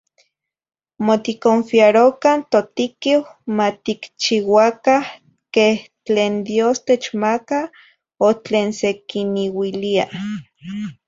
[1.05, 3.25] Mo ticonfiarocah n totiquih,
[3.57, 5.03] ma ticchiuacah,
[5.53, 7.59] queh tlen n dios techmaca
[8.25, 10.05] o tlen sequiniuilia.